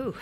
[0.00, 0.14] Whew.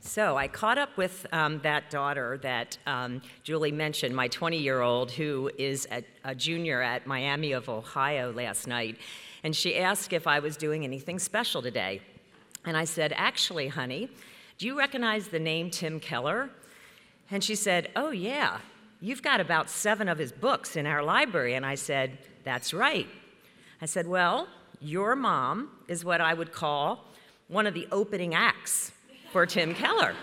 [0.00, 4.80] So I caught up with um, that daughter that um, Julie mentioned, my 20 year
[4.80, 8.96] old, who is a, a junior at Miami of Ohio last night.
[9.44, 12.00] And she asked if I was doing anything special today.
[12.64, 14.10] And I said, Actually, honey,
[14.58, 16.50] do you recognize the name Tim Keller?
[17.30, 18.58] And she said, Oh, yeah,
[19.00, 21.54] you've got about seven of his books in our library.
[21.54, 23.06] And I said, That's right.
[23.80, 24.48] I said, Well,
[24.80, 27.04] your mom is what I would call
[27.46, 28.90] one of the opening acts
[29.30, 30.14] for Tim Keller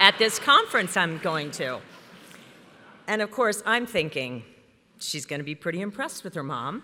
[0.00, 1.80] at this conference I'm going to.
[3.08, 4.44] And of course, I'm thinking
[4.98, 6.82] she's going to be pretty impressed with her mom,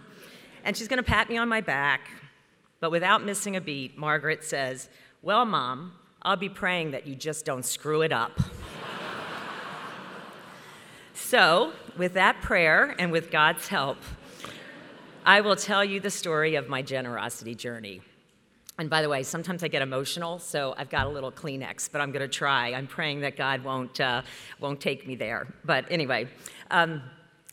[0.65, 2.11] and she's going to pat me on my back.
[2.81, 4.89] But without missing a beat, Margaret says,
[5.21, 8.41] Well, mom, I'll be praying that you just don't screw it up.
[11.15, 13.99] so, with that prayer and with God's help,
[15.25, 18.01] I will tell you the story of my generosity journey.
[18.79, 22.01] And by the way, sometimes I get emotional, so I've got a little Kleenex, but
[22.01, 22.73] I'm going to try.
[22.73, 24.23] I'm praying that God won't, uh,
[24.61, 25.47] won't take me there.
[25.65, 26.29] But anyway,
[26.71, 27.03] um,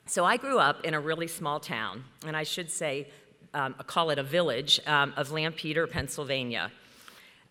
[0.05, 3.09] so I grew up in a really small town, and I should say,
[3.53, 6.71] um, call it a village, um, of Lampeter, Pennsylvania.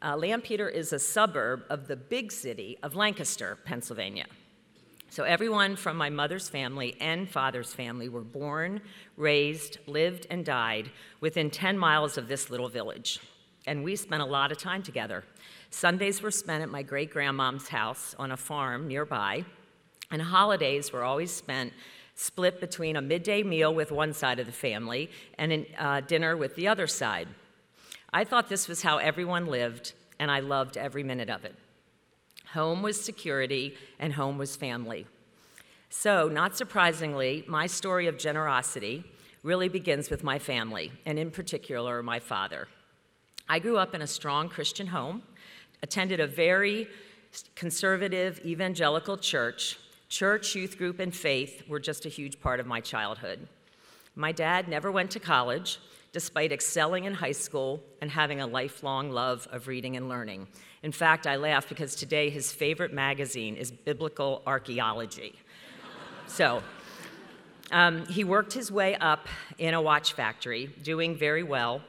[0.01, 4.27] Uh, Lampeter is a suburb of the big city of Lancaster, Pennsylvania.
[5.11, 8.81] So everyone from my mother's family and father's family were born,
[9.17, 13.21] raised, lived, and died within 10 miles of this little village
[13.69, 15.23] and we spent a lot of time together.
[15.71, 19.45] Sundays were spent at my great grandmom's house on a farm nearby,
[20.11, 21.73] and holidays were always spent
[22.15, 26.37] split between a midday meal with one side of the family and a uh, dinner
[26.37, 27.29] with the other side.
[28.13, 31.55] I thought this was how everyone lived, and I loved every minute of it.
[32.55, 35.07] Home was security, and home was family.
[35.91, 39.05] So, not surprisingly, my story of generosity
[39.43, 42.69] really begins with my family, and in particular, my father.
[43.51, 45.23] I grew up in a strong Christian home,
[45.83, 46.87] attended a very
[47.55, 49.79] conservative evangelical church.
[50.11, 53.49] Church, youth group, and faith were just a huge part of my childhood.
[54.15, 55.79] My dad never went to college,
[56.13, 60.49] despite excelling in high school and having a lifelong love of reading and learning.
[60.83, 65.35] In fact, I laugh because today his favorite magazine is Biblical Archaeology.
[66.27, 66.63] so,
[67.71, 69.27] um, he worked his way up
[69.59, 71.83] in a watch factory, doing very well,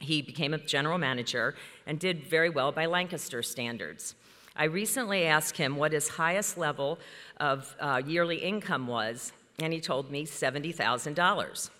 [0.00, 1.54] he became a general manager
[1.86, 4.14] and did very well by Lancaster standards.
[4.54, 6.98] I recently asked him what his highest level
[7.38, 11.70] of uh, yearly income was, and he told me $70,000.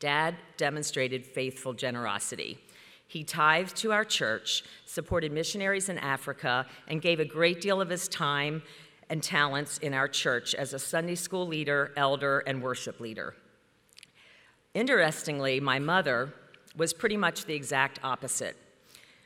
[0.00, 2.58] Dad demonstrated faithful generosity.
[3.06, 7.88] He tithed to our church, supported missionaries in Africa, and gave a great deal of
[7.88, 8.62] his time
[9.08, 13.34] and talents in our church as a Sunday school leader, elder, and worship leader.
[14.74, 16.32] Interestingly, my mother
[16.76, 18.56] was pretty much the exact opposite.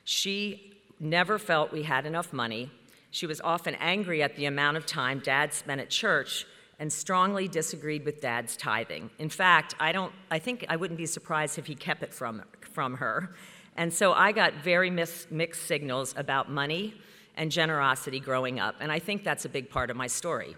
[0.04, 2.70] She never felt we had enough money.
[3.10, 6.46] She was often angry at the amount of time dad spent at church
[6.78, 9.10] and strongly disagreed with dad's tithing.
[9.18, 12.42] In fact, I don't I think I wouldn't be surprised if he kept it from
[12.60, 13.34] from her.
[13.76, 16.94] And so I got very mis- mixed signals about money
[17.36, 20.56] and generosity growing up, and I think that's a big part of my story.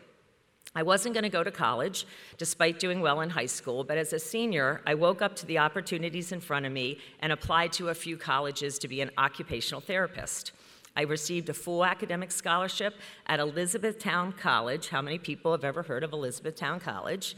[0.75, 2.07] I wasn't going to go to college,
[2.37, 5.59] despite doing well in high school, but as a senior, I woke up to the
[5.59, 9.81] opportunities in front of me and applied to a few colleges to be an occupational
[9.81, 10.53] therapist.
[10.95, 12.95] I received a full academic scholarship
[13.27, 14.89] at Elizabethtown College.
[14.89, 17.37] How many people have ever heard of Elizabethtown College?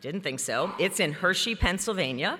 [0.00, 0.72] Didn't think so.
[0.78, 2.38] It's in Hershey, Pennsylvania.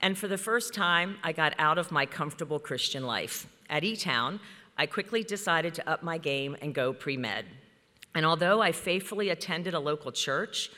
[0.00, 3.48] And for the first time, I got out of my comfortable Christian life.
[3.68, 4.40] At E Town,
[4.78, 7.44] I quickly decided to up my game and go pre med.
[8.16, 10.70] And although I faithfully attended a local church,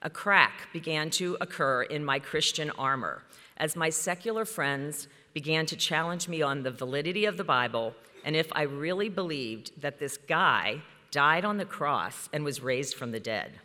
[0.00, 3.22] a crack began to occur in my Christian armor
[3.58, 8.34] as my secular friends began to challenge me on the validity of the Bible and
[8.34, 10.80] if I really believed that this guy
[11.10, 13.60] died on the cross and was raised from the dead.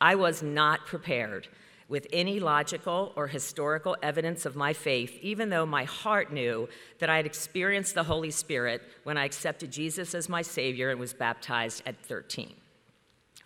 [0.00, 1.46] I was not prepared
[1.88, 6.68] with any logical or historical evidence of my faith, even though my heart knew
[6.98, 11.00] that I had experienced the Holy Spirit when I accepted Jesus as my Savior and
[11.00, 12.54] was baptized at 13.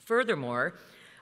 [0.01, 0.75] Furthermore,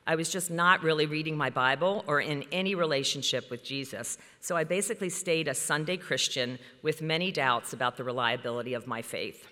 [0.06, 4.56] I was just not really reading my Bible or in any relationship with Jesus, so
[4.56, 9.46] I basically stayed a Sunday Christian with many doubts about the reliability of my faith.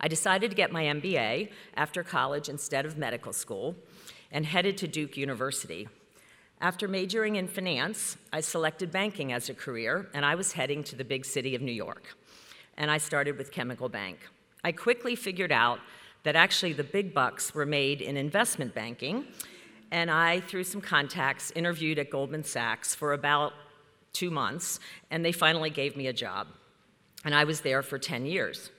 [0.00, 3.76] I decided to get my MBA after college instead of medical school
[4.32, 5.86] and headed to Duke University.
[6.62, 10.94] After majoring in finance, I selected banking as a career, and I was heading to
[10.94, 12.16] the big city of New York.
[12.76, 14.20] And I started with Chemical Bank.
[14.62, 15.80] I quickly figured out
[16.22, 19.24] that actually the big bucks were made in investment banking,
[19.90, 23.54] and I, through some contacts, interviewed at Goldman Sachs for about
[24.12, 24.78] two months,
[25.10, 26.46] and they finally gave me a job.
[27.24, 28.70] And I was there for 10 years.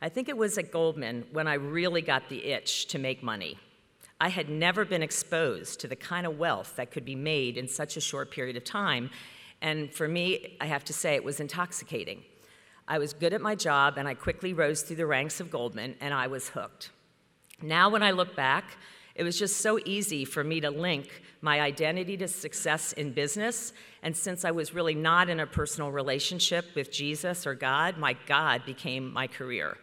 [0.00, 3.58] I think it was at Goldman when I really got the itch to make money.
[4.20, 7.68] I had never been exposed to the kind of wealth that could be made in
[7.68, 9.10] such a short period of time.
[9.60, 12.22] And for me, I have to say, it was intoxicating.
[12.88, 15.96] I was good at my job, and I quickly rose through the ranks of Goldman,
[16.00, 16.90] and I was hooked.
[17.60, 18.76] Now, when I look back,
[19.14, 23.72] it was just so easy for me to link my identity to success in business.
[24.02, 28.14] And since I was really not in a personal relationship with Jesus or God, my
[28.26, 29.78] God became my career.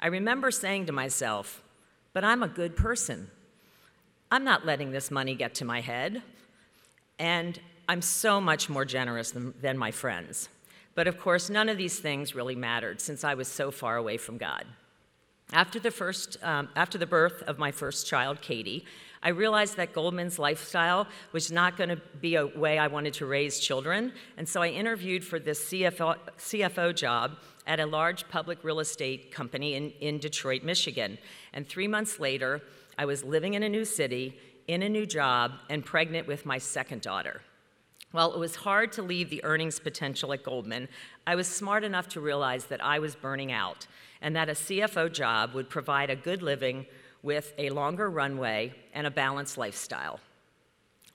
[0.00, 1.62] I remember saying to myself,
[2.12, 3.30] but I'm a good person.
[4.34, 6.20] I'm not letting this money get to my head.
[7.20, 7.56] And
[7.88, 10.48] I'm so much more generous than, than my friends.
[10.96, 14.16] But of course, none of these things really mattered since I was so far away
[14.16, 14.64] from God.
[15.52, 18.84] After the, first, um, after the birth of my first child, Katie,
[19.22, 23.26] I realized that Goldman's lifestyle was not going to be a way I wanted to
[23.26, 27.36] raise children, and so I interviewed for this CFO, CFO job
[27.68, 31.18] at a large public real estate company in, in Detroit, Michigan.
[31.52, 32.62] And three months later,
[32.98, 36.58] I was living in a new city, in a new job, and pregnant with my
[36.58, 37.42] second daughter.
[38.12, 40.88] While it was hard to leave the earnings potential at Goldman,
[41.26, 43.88] I was smart enough to realize that I was burning out
[44.22, 46.86] and that a CFO job would provide a good living
[47.22, 50.20] with a longer runway and a balanced lifestyle.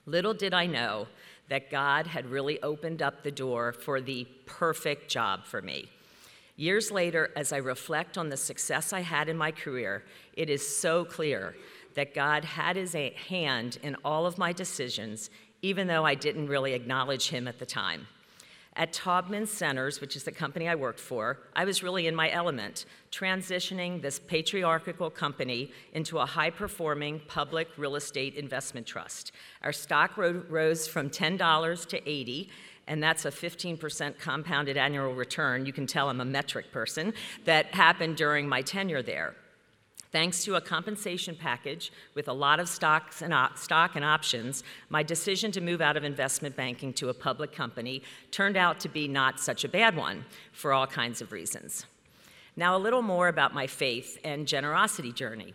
[0.04, 1.06] Little did I know
[1.48, 5.88] that God had really opened up the door for the perfect job for me.
[6.60, 10.04] Years later, as I reflect on the success I had in my career,
[10.34, 11.56] it is so clear
[11.94, 15.30] that God had his hand in all of my decisions,
[15.62, 18.08] even though I didn't really acknowledge him at the time.
[18.76, 22.30] At Taubman Centers, which is the company I worked for, I was really in my
[22.30, 29.32] element, transitioning this patriarchal company into a high performing public real estate investment trust.
[29.62, 32.50] Our stock ro- rose from $10 to 80
[32.90, 35.64] and that's a 15% compounded annual return.
[35.64, 37.14] You can tell I'm a metric person
[37.44, 39.36] that happened during my tenure there.
[40.10, 44.64] Thanks to a compensation package with a lot of stocks and op- stock and options,
[44.88, 48.02] my decision to move out of investment banking to a public company
[48.32, 51.86] turned out to be not such a bad one for all kinds of reasons.
[52.56, 55.54] Now, a little more about my faith and generosity journey.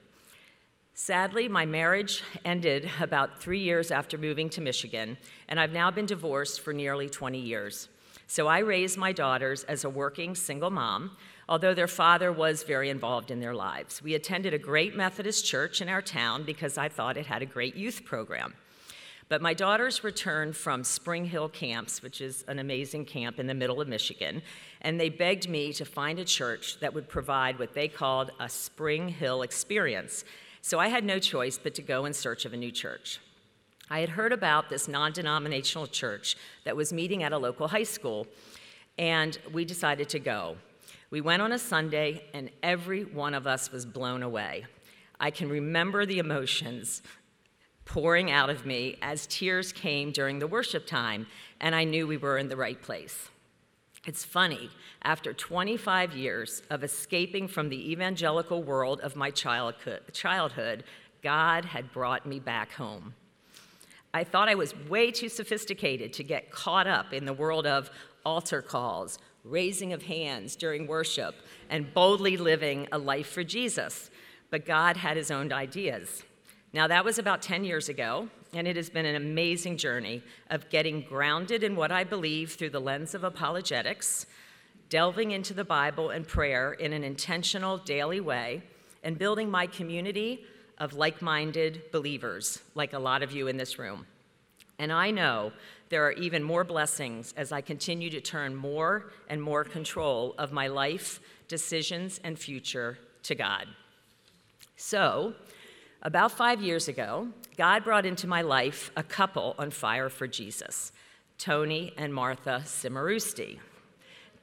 [0.96, 6.08] Sadly, my marriage ended about three years after moving to Michigan, and I've now been
[6.08, 7.90] divorced for nearly 20 years.
[8.28, 11.12] So I raised my daughters as a working single mom
[11.48, 14.02] although their father was very involved in their lives.
[14.02, 17.46] We attended a great Methodist church in our town because I thought it had a
[17.46, 18.54] great youth program.
[19.28, 23.56] But my daughters returned from Spring Hill Camps, which is an amazing camp in the
[23.56, 24.44] middle of Michigan,
[24.82, 28.48] and they begged me to find a church that would provide what they called a
[28.48, 30.26] Spring Hill experience.
[30.66, 33.20] So I had no choice but to go in search of a new church.
[33.88, 37.84] I had heard about this non denominational church that was meeting at a local high
[37.84, 38.26] school,
[38.98, 40.58] and we decided to go.
[41.12, 44.66] We went on a Sunday, and every one of us was blown away.
[45.20, 47.04] I can remember the emotions
[47.86, 51.28] pouring out of me as tears came during the worship time,
[51.62, 53.30] and I knew we were in the right place.
[54.06, 54.70] It's funny,
[55.02, 60.84] after 25 years of escaping from the evangelical world of my childhood,
[61.24, 63.16] God had brought me back home.
[64.14, 67.90] I thought I was way too sophisticated to get caught up in the world of
[68.24, 71.36] altar calls, raising of hands during worship,
[71.72, 74.12] and boldly living a life for Jesus.
[74.52, 76.24] But God had his own ideas.
[76.74, 80.70] Now, that was about 10 years ago, and it has been an amazing journey of
[80.70, 84.26] getting grounded in what I believe through the lens of apologetics,
[84.90, 88.64] delving into the Bible and prayer in an intentional daily way,
[89.04, 90.46] and building my community
[90.78, 94.06] of like minded believers, like a lot of you in this room.
[94.80, 95.52] And I know
[95.90, 100.52] there are even more blessings as I continue to turn more and more control of
[100.52, 103.68] my life, decisions, and future to God.
[104.76, 105.34] So,
[106.06, 110.92] about five years ago, God brought into my life a couple on fire for Jesus
[111.40, 113.58] Tony and Martha Cimarusti.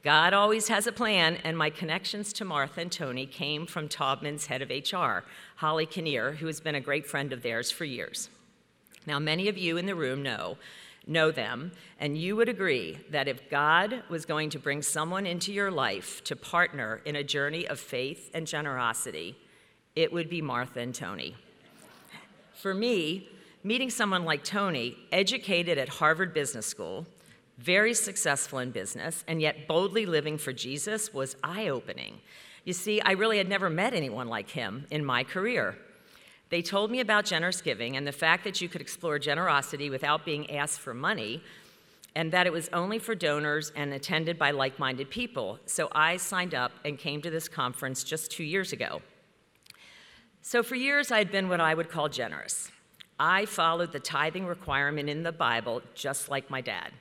[0.03, 4.47] God always has a plan, and my connections to Martha and Tony came from Taubman's
[4.47, 8.29] head of HR, Holly Kinnear, who has been a great friend of theirs for years.
[9.07, 10.57] Now, many of you in the room know
[11.07, 15.53] know them, and you would agree that if God was going to bring someone into
[15.53, 19.37] your life to partner in a journey of faith and generosity,
[19.95, 21.35] it would be Martha and Tony.
[22.63, 23.27] For me,
[23.61, 27.05] meeting someone like Tony, educated at Harvard Business School,
[27.57, 32.21] very successful in business, and yet boldly living for Jesus was eye opening.
[32.63, 35.77] You see, I really had never met anyone like him in my career.
[36.51, 40.23] They told me about generous giving and the fact that you could explore generosity without
[40.23, 41.43] being asked for money.
[42.15, 45.59] and that it was only for donors and attended by like minded people.
[45.65, 49.01] So I signed up and came to this conference just two years ago.
[50.45, 52.69] So for years, I'd been what I would call generous.
[53.17, 56.91] I followed the tithing requirement in the Bible just like my dad.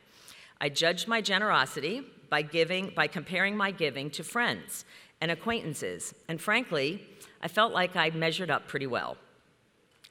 [0.60, 4.84] I judged my generosity by giving by comparing my giving to friends
[5.20, 7.04] and acquaintances, and frankly,
[7.42, 9.16] I felt like I measured up pretty well.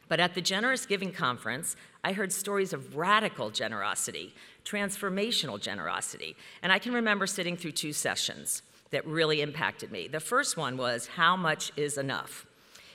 [0.10, 4.36] But at the Generous Giving Conference, I heard stories of radical generosity,
[4.66, 10.10] transformational generosity, and I can remember sitting through two sessions that really impacted me.
[10.10, 12.46] The first one was How much is enough?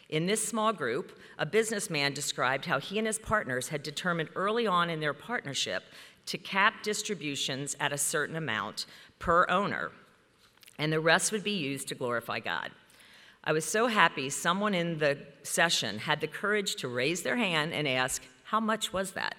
[0.08, 4.66] In this small group, a businessman described how he and his partners had determined early
[4.66, 5.82] on in their partnership
[6.26, 8.86] to cap distributions at a certain amount
[9.18, 9.90] per owner,
[10.78, 12.70] and the rest would be used to glorify God.
[13.42, 17.72] I was so happy someone in the session had the courage to raise their hand
[17.72, 19.36] and ask, How much was that?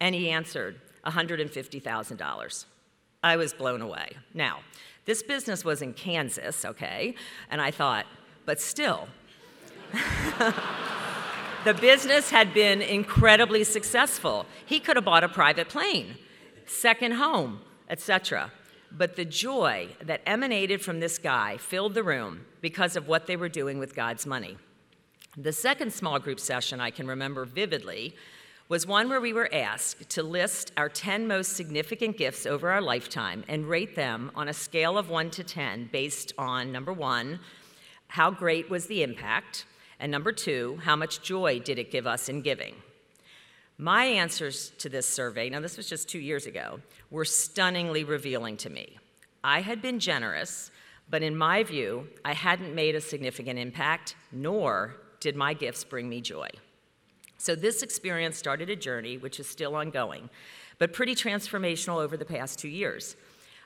[0.00, 2.64] And he answered, $150,000.
[3.22, 4.16] I was blown away.
[4.32, 4.60] Now,
[5.04, 7.14] this business was in Kansas, okay?
[7.50, 8.06] And I thought,
[8.46, 9.08] but still,
[11.64, 14.46] the business had been incredibly successful.
[14.66, 16.16] He could have bought a private plane,
[16.66, 18.52] second home, etc.
[18.90, 23.36] But the joy that emanated from this guy filled the room because of what they
[23.36, 24.56] were doing with God's money.
[25.36, 28.14] The second small group session I can remember vividly
[28.68, 32.80] was one where we were asked to list our 10 most significant gifts over our
[32.80, 37.40] lifetime and rate them on a scale of 1 to 10 based on number one,
[38.08, 39.66] how great was the impact,
[40.04, 42.74] and number two, how much joy did it give us in giving?
[43.78, 46.80] My answers to this survey, now this was just two years ago,
[47.10, 48.98] were stunningly revealing to me.
[49.42, 50.70] I had been generous,
[51.08, 56.06] but in my view, I hadn't made a significant impact, nor did my gifts bring
[56.06, 56.50] me joy.
[57.38, 60.28] So this experience started a journey, which is still ongoing,
[60.76, 63.16] but pretty transformational over the past two years.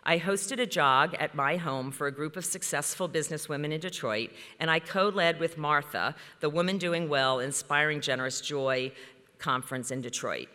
[0.08, 4.30] I hosted a JOG at my home for a group of successful businesswomen in Detroit,
[4.58, 8.90] and I co led with Martha, the Women Doing Well Inspiring Generous Joy
[9.38, 10.48] conference in Detroit.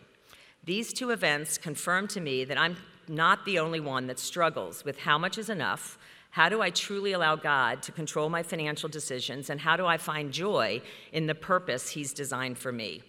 [0.64, 4.98] These two events confirmed to me that I'm not the only one that struggles with
[4.98, 6.00] how much is enough,
[6.32, 9.98] how do I truly allow God to control my financial decisions, and how do I
[9.98, 10.82] find joy
[11.12, 13.04] in the purpose He's designed for me?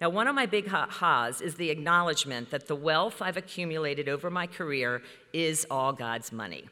[0.00, 4.30] Now, one of my big ha-has is the acknowledgement that the wealth I've accumulated over
[4.30, 5.02] my career
[5.32, 6.66] is all God's money.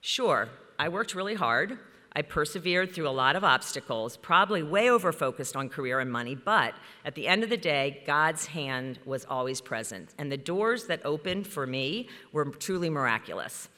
[0.00, 0.48] Sure,
[0.78, 1.78] I worked really hard.
[2.12, 6.34] I persevered through a lot of obstacles, probably way over focused on career and money,
[6.34, 6.74] but
[7.04, 11.04] at the end of the day, God's hand was always present, and the doors that
[11.04, 13.68] opened for me were truly miraculous.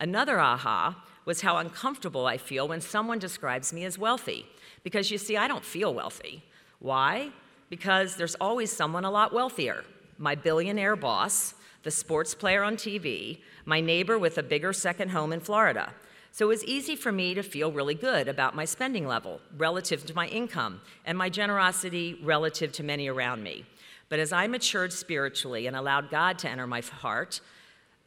[0.00, 4.46] Another aha was how uncomfortable I feel when someone describes me as wealthy,
[4.82, 6.42] because you see, I don't feel wealthy.
[6.80, 7.30] Why?
[7.68, 9.84] Because there's always someone a lot wealthier
[10.18, 15.32] my billionaire boss, the sports player on TV, my neighbor with a bigger second home
[15.32, 15.92] in Florida.
[16.32, 20.04] So it was easy for me to feel really good about my spending level relative
[20.06, 23.64] to my income and my generosity relative to many around me.
[24.08, 27.40] But as I matured spiritually and allowed God to enter my heart,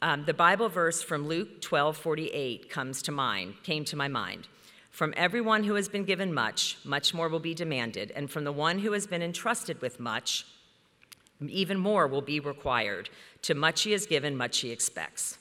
[0.01, 4.47] um, the Bible verse from Luke 12 48 comes to mind, came to my mind.
[4.99, 8.51] From everyone who has been given much, much more will be demanded, and from the
[8.51, 10.45] one who has been entrusted with much,
[11.39, 13.09] even more will be required.
[13.43, 15.37] To much he is given, much he expects.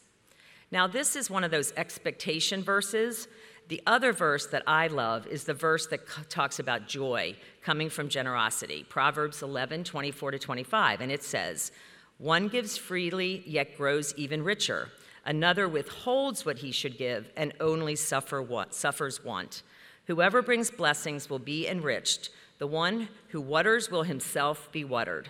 [0.71, 3.27] Now, this is one of those expectation verses.
[3.67, 8.09] The other verse that I love is the verse that talks about joy coming from
[8.09, 11.01] generosity Proverbs 11 24 to 25.
[11.01, 11.73] And it says,
[12.19, 14.91] One gives freely, yet grows even richer.
[15.29, 19.63] Another withholds what he should give and only suffer want, suffers want.
[20.07, 22.31] Whoever brings blessings will be enriched.
[22.57, 25.29] The one who waters will himself be watered.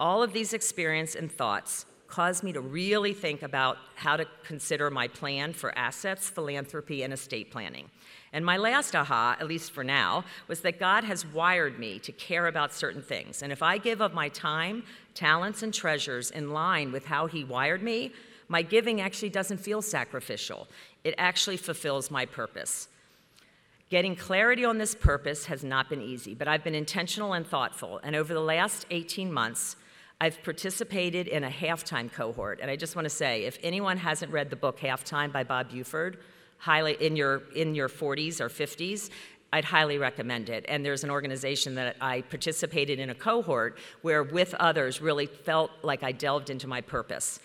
[0.00, 4.90] All of these experience and thoughts caused me to really think about how to consider
[4.90, 7.90] my plan for assets, philanthropy, and estate planning.
[8.32, 12.12] And my last aha, at least for now, was that God has wired me to
[12.12, 13.42] care about certain things.
[13.42, 17.44] And if I give of my time, talents, and treasures in line with how He
[17.44, 18.12] wired me,
[18.48, 20.66] my giving actually doesn't feel sacrificial.
[21.04, 22.88] It actually fulfills my purpose.
[23.90, 28.00] Getting clarity on this purpose has not been easy, but I've been intentional and thoughtful.
[28.02, 29.76] And over the last 18 months,
[30.20, 32.58] I've participated in a halftime cohort.
[32.60, 35.70] And I just want to say if anyone hasn't read the book Halftime by Bob
[35.70, 36.18] Buford,
[36.58, 39.10] highly in your, in your 40s or 50s,
[39.52, 40.66] I'd highly recommend it.
[40.68, 45.70] And there's an organization that I participated in a cohort where, with others, really felt
[45.82, 47.40] like I delved into my purpose.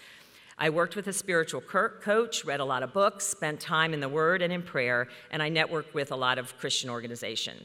[0.57, 4.09] I worked with a spiritual coach, read a lot of books, spent time in the
[4.09, 7.63] Word and in prayer, and I networked with a lot of Christian organizations.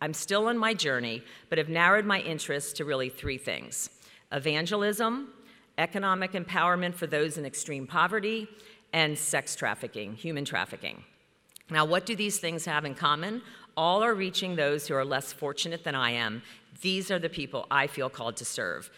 [0.00, 3.88] I'm still on my journey, but have narrowed my interests to really three things
[4.32, 5.28] evangelism,
[5.78, 8.48] economic empowerment for those in extreme poverty,
[8.92, 11.04] and sex trafficking, human trafficking.
[11.70, 13.42] Now, what do these things have in common?
[13.76, 16.42] All are reaching those who are less fortunate than I am.
[16.82, 18.90] These are the people I feel called to serve.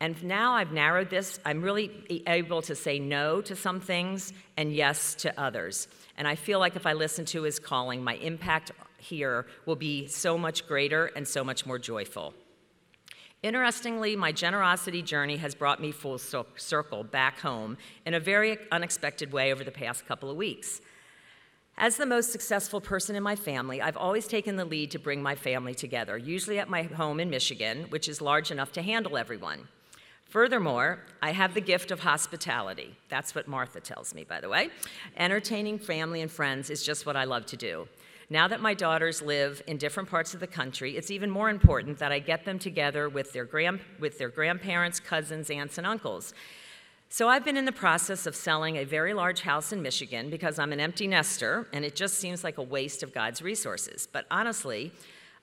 [0.00, 4.72] And now I've narrowed this, I'm really able to say no to some things and
[4.72, 5.88] yes to others.
[6.16, 10.06] And I feel like if I listen to his calling, my impact here will be
[10.06, 12.32] so much greater and so much more joyful.
[13.42, 17.76] Interestingly, my generosity journey has brought me full circle back home
[18.06, 20.80] in a very unexpected way over the past couple of weeks.
[21.76, 25.22] As the most successful person in my family, I've always taken the lead to bring
[25.22, 29.16] my family together, usually at my home in Michigan, which is large enough to handle
[29.16, 29.68] everyone.
[30.30, 32.94] Furthermore, I have the gift of hospitality.
[33.08, 34.70] That's what Martha tells me, by the way.
[35.16, 37.88] Entertaining family and friends is just what I love to do.
[38.30, 41.98] Now that my daughters live in different parts of the country, it's even more important
[41.98, 46.32] that I get them together with their, grand, with their grandparents, cousins, aunts, and uncles.
[47.08, 50.60] So I've been in the process of selling a very large house in Michigan because
[50.60, 54.06] I'm an empty nester and it just seems like a waste of God's resources.
[54.10, 54.92] But honestly,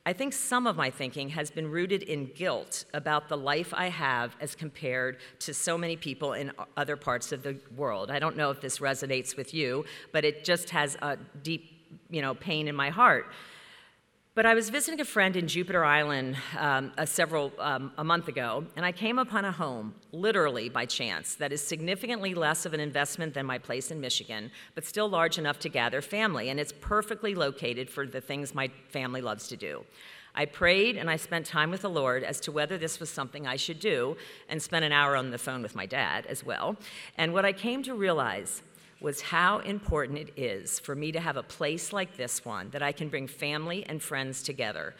[0.07, 3.89] I think some of my thinking has been rooted in guilt about the life I
[3.89, 8.09] have as compared to so many people in other parts of the world.
[8.09, 9.83] I don't know if this resonates with you,
[10.13, 11.65] but it just has a deep
[12.09, 13.25] you know, pain in my heart.
[14.37, 18.27] But I was visiting a friend in Jupiter Island um, a several um, a month
[18.27, 22.75] ago, and I came upon a home, literally by chance, that is significantly less of
[22.75, 26.59] an investment than my place in Michigan, but still large enough to gather family, and
[26.59, 29.83] it's perfectly located for the things my family loves to do.
[30.35, 33.47] I prayed and I spent time with the Lord as to whether this was something
[33.47, 34.17] I should do,
[34.49, 36.77] and spent an hour on the phone with my dad as well.
[37.17, 38.61] And what I came to realize
[38.99, 42.81] was how important it is for me to have a place like this one that
[42.81, 44.95] I can bring family and friends together.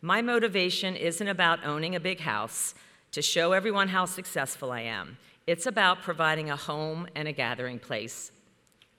[0.00, 2.74] My motivation isn't about owning a big house
[3.12, 5.18] to show everyone how successful I am.
[5.46, 8.32] It's about providing a home and a gathering place.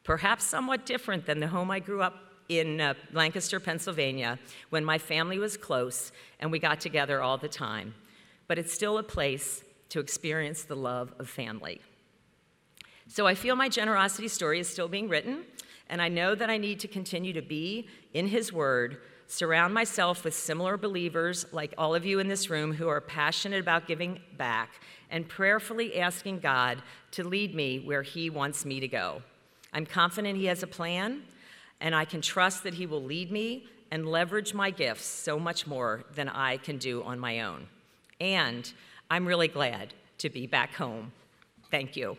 [0.03, 2.15] Perhaps somewhat different than the home I grew up
[2.47, 4.38] in uh, Lancaster, Pennsylvania,
[4.69, 7.95] when my family was close and we got together all the time.
[8.47, 11.81] But it's still a place to experience the love of family.
[13.07, 15.45] So I feel my generosity story is still being written,
[15.89, 20.23] and I know that I need to continue to be in His Word, surround myself
[20.23, 24.19] with similar believers like all of you in this room who are passionate about giving
[24.37, 29.21] back, and prayerfully asking God to lead me where He wants me to go.
[29.71, 31.21] I'm confident He has a plan,
[31.79, 35.67] and I can trust that He will lead me and leverage my gifts so much
[35.67, 37.67] more than I can do on my own.
[38.19, 38.71] And
[39.11, 41.11] I'm really glad to be back home.
[41.69, 42.17] Thank you.